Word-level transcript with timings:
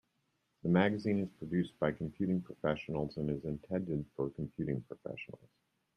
The 0.63 0.69
magazine 0.69 1.19
is 1.19 1.29
produced 1.37 1.77
by 1.77 1.91
computing 1.91 2.41
professionals 2.41 3.17
and 3.17 3.29
is 3.29 3.45
intended 3.45 4.03
for 4.15 4.31
computing 4.31 4.81
professionals. 4.81 5.51